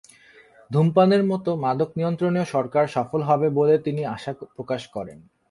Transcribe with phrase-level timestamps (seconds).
[0.71, 5.19] ধূমপানের মতো মাদক নিয়ন্ত্রণেও সরকার সফল হবে বলে তিনি আশা প্রকাশ করেন।